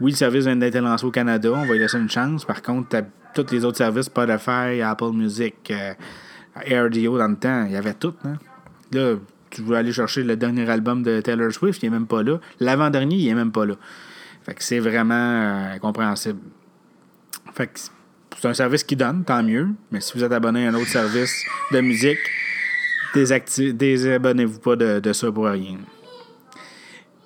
[0.00, 2.44] Oui, le service vient d'être lancé au Canada, on va lui laisser une chance.
[2.44, 2.88] Par contre,
[3.34, 5.94] tous les autres services, Spotify, Apple Music, euh,
[6.64, 8.14] AirDio dans le temps, il y avait tout.
[8.24, 8.34] Hein?
[8.92, 9.14] Là,
[9.50, 12.38] tu veux aller chercher le dernier album de Taylor Swift, il n'est même pas là.
[12.60, 13.74] L'avant-dernier, il n'est même pas là.
[14.44, 16.40] Fait que c'est vraiment euh, incompréhensible.
[17.54, 17.78] Fait que
[18.38, 19.68] c'est un service qui donne, tant mieux.
[19.90, 22.18] Mais si vous êtes abonné à un autre service de musique,
[23.14, 25.78] désabonnez-vous pas de, de ça pour rien.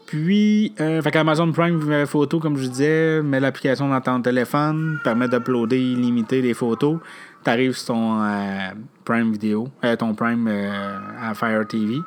[0.07, 5.79] Puis, euh, Amazon Prime Photo, comme je disais, met l'application dans ton téléphone, permet d'uploader
[5.79, 7.01] illimité des photos.
[7.47, 8.71] Tu arrives sur ton euh,
[9.05, 11.99] Prime Vidéo, euh, ton Prime euh, à Fire TV.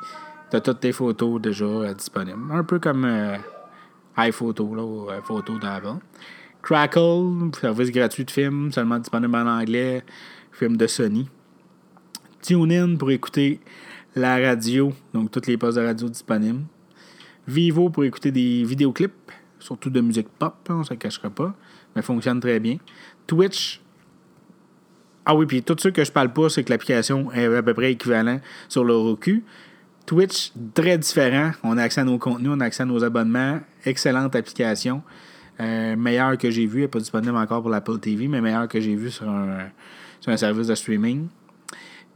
[0.49, 2.51] Tu as toutes tes photos déjà disponibles.
[2.51, 3.07] Un peu comme
[4.17, 5.99] iPhoto, là, photo d'avant.
[6.61, 10.03] Crackle, service gratuit de films, seulement disponible en anglais,
[10.51, 11.29] film de Sony.
[12.41, 13.59] TuneIn pour écouter
[14.15, 16.63] la radio, donc toutes les postes de radio disponibles.
[17.49, 21.55] Vivo pour écouter des vidéoclips, surtout de musique pop, on ne se cachera pas,
[21.95, 22.77] mais fonctionne très bien.
[23.25, 23.81] Twitch.
[25.25, 27.73] Ah oui, puis tout ce que je parle pas, c'est que l'application est à peu
[27.73, 29.43] près équivalent sur le Roku.
[30.05, 31.51] Twitch, très différent.
[31.63, 33.59] On a accès à nos contenus, on a accès à nos abonnements.
[33.83, 35.01] Excellente application.
[35.59, 38.67] Euh, meilleure que j'ai vu, elle n'est pas disponible encore pour l'Apple TV, mais meilleure
[38.67, 39.69] que j'ai vu sur un,
[40.19, 41.27] sur un service de streaming.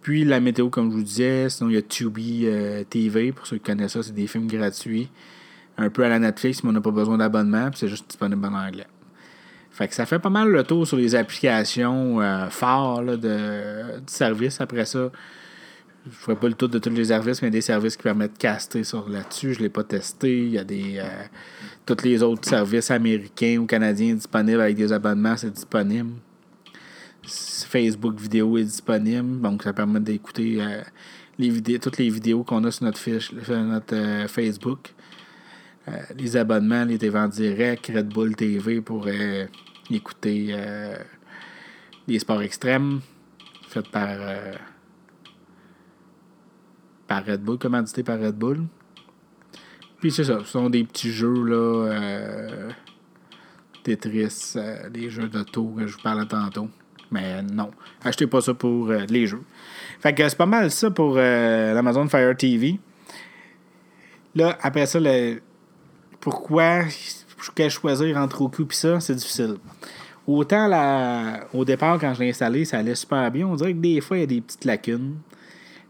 [0.04, 3.48] Puis la météo, comme je vous disais, sinon il y a Tubi euh, TV, pour
[3.48, 5.10] ceux qui connaissent ça, c'est des films gratuits.
[5.78, 8.46] Un peu à la Netflix, mais on n'a pas besoin d'abonnement, puis c'est juste disponible
[8.46, 8.86] en anglais.
[9.72, 14.60] Fait que ça fait pas mal le tour sur les applications euh, phares de, service.
[14.60, 15.10] Après ça,
[16.06, 17.62] je ne ferai pas le tour de tous les services, mais il y a des
[17.62, 19.54] services qui permettent de caster sur là-dessus.
[19.54, 20.38] Je ne l'ai pas testé.
[20.38, 20.98] Il y a des.
[20.98, 21.08] Euh,
[21.86, 26.12] tous les autres services américains ou canadiens disponibles avec des abonnements, c'est disponible.
[27.26, 30.82] Facebook vidéo est disponible, donc ça permet d'écouter euh,
[31.38, 34.94] les vidéos, toutes les vidéos qu'on a sur notre fiche, notre euh, Facebook.
[35.88, 39.08] Euh, les abonnements, les TV en direct, Red Bull TV pour
[39.90, 40.56] écouter
[42.08, 43.02] les sports extrêmes
[43.68, 44.18] faits par,
[47.06, 48.66] par Red Bull, commandité par Red Bull.
[50.00, 52.70] Puis c'est ça, ce sont des petits jeux là.
[53.84, 54.56] Tetris,
[54.92, 56.70] des jeux d'auto que je vous parlais tantôt.
[57.14, 57.70] Mais non,
[58.04, 59.44] achetez pas ça pour euh, les jeux.
[60.00, 62.80] Fait que c'est pas mal ça pour euh, l'Amazon Fire TV.
[64.34, 65.40] Là, après ça, le,
[66.20, 66.86] pourquoi
[67.70, 69.58] choisir entre Roku et ça, c'est difficile.
[70.26, 73.46] Autant la, au départ, quand je l'ai installé, ça allait super bien.
[73.46, 75.18] On dirait que des fois, il y a des petites lacunes.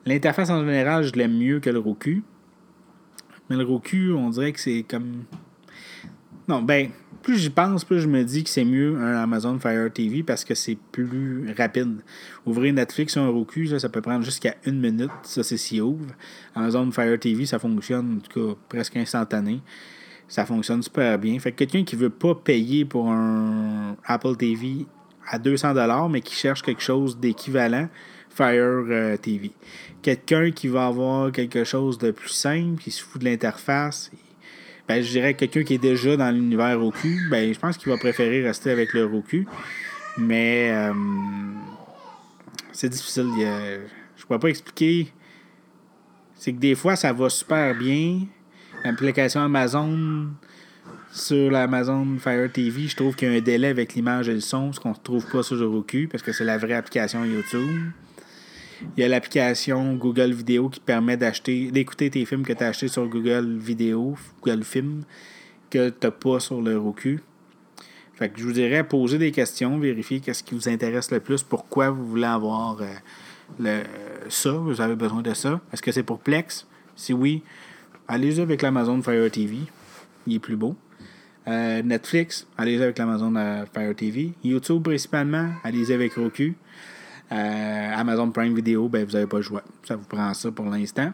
[0.05, 2.23] L'interface en général, je l'aime mieux que le Roku.
[3.49, 5.23] Mais le Roku, on dirait que c'est comme.
[6.47, 6.89] Non, ben,
[7.21, 10.43] plus j'y pense, plus je me dis que c'est mieux un Amazon Fire TV parce
[10.43, 12.01] que c'est plus rapide.
[12.45, 15.11] Ouvrir Netflix sur un Roku, ça, peut prendre jusqu'à une minute.
[15.23, 16.13] Ça, c'est si ouvre.
[16.53, 19.61] Amazon Fire TV, ça fonctionne, en tout cas, presque instantané.
[20.27, 21.39] Ça fonctionne super bien.
[21.39, 24.85] Fait que quelqu'un qui veut pas payer pour un Apple TV
[25.29, 27.87] à 200$, mais qui cherche quelque chose d'équivalent,
[28.29, 29.51] Fire euh, TV.
[30.01, 34.11] Quelqu'un qui va avoir quelque chose de plus simple, qui se fout de l'interface,
[34.87, 37.97] ben, je dirais quelqu'un qui est déjà dans l'univers Roku, ben, je pense qu'il va
[37.97, 39.45] préférer rester avec le Roku.
[40.17, 40.93] Mais euh,
[42.71, 43.29] c'est difficile.
[43.37, 45.07] je ne pourrais pas expliquer.
[46.35, 48.21] C'est que des fois, ça va super bien.
[48.83, 50.27] L'application Amazon
[51.13, 54.41] sur l'Amazon Fire TV, je trouve qu'il y a un délai avec l'image et le
[54.41, 57.91] son, ce qu'on ne trouve pas sur Roku, parce que c'est la vraie application YouTube.
[58.95, 62.67] Il y a l'application Google Vidéo qui permet d'acheter, d'écouter tes films que tu as
[62.67, 65.03] achetés sur Google Vidéo, Google Film,
[65.69, 67.19] que tu n'as pas sur le Roku.
[68.13, 71.41] Fait que je vous dirais, poser des questions, vérifier qu'est-ce qui vous intéresse le plus,
[71.41, 72.85] pourquoi vous voulez avoir euh,
[73.59, 73.81] le,
[74.29, 75.59] ça, vous avez besoin de ça.
[75.71, 76.67] Est-ce que c'est pour Plex?
[76.95, 77.41] Si oui,
[78.07, 79.57] allez-y avec l'Amazon Fire TV.
[80.27, 80.75] Il est plus beau.
[81.47, 84.33] Euh, Netflix, allez-y avec l'Amazon euh, Fire TV.
[84.43, 86.53] YouTube principalement, allez-y avec Roku.
[87.31, 89.63] Euh, Amazon Prime Video, ben, vous n'avez pas le choix.
[89.83, 91.11] Ça vous prend ça pour l'instant.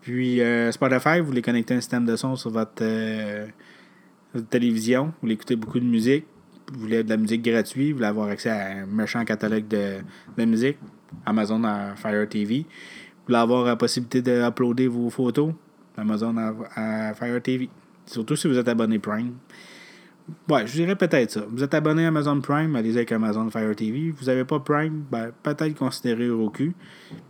[0.00, 0.40] Puis
[0.72, 2.82] Spotify, vous voulez connecter un système de son sur votre,
[4.50, 5.06] télévision.
[5.06, 6.26] Vous voulez écouter beaucoup de musique.
[6.72, 7.90] Vous voulez de la musique gratuite.
[7.90, 9.98] Vous voulez avoir accès à un méchant catalogue de,
[10.36, 10.78] de musique.
[11.24, 11.62] Amazon
[11.94, 12.66] Fire TV.
[13.22, 15.52] Vous voulez avoir la possibilité d'uploader vos photos.
[15.96, 16.36] Amazon
[16.74, 17.68] à, Fire TV.
[18.06, 19.34] Surtout si vous êtes abonné Prime.
[20.48, 21.44] Ouais, je dirais peut-être ça.
[21.48, 24.10] Vous êtes abonné à Amazon Prime, allez-y avec Amazon Fire TV.
[24.10, 26.74] Vous n'avez pas Prime, ben, peut-être considérer Roku.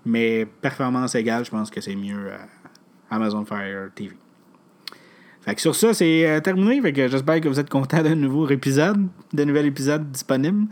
[0.04, 2.36] Mais performance égale, je pense que c'est mieux euh,
[3.10, 4.14] Amazon Fire TV.
[5.42, 6.80] Fait que sur ça, c'est euh, terminé.
[6.80, 10.66] Fait que j'espère que vous êtes content d'un nouveau épisode, d'un nouvel épisode disponible.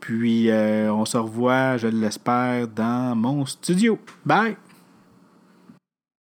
[0.00, 3.98] Puis euh, on se revoit, je l'espère, dans mon studio.
[4.24, 4.56] Bye!